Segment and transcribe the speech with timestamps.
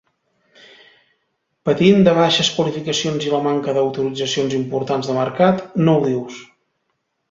[1.69, 6.47] Patint de baixes qualificacions i la manca d'autoritzacions importants de mercat, no ho dius!